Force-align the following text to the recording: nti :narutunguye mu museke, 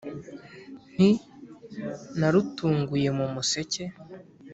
nti 0.93 1.11
:narutunguye 2.19 3.09
mu 3.17 3.25
museke, 3.33 3.83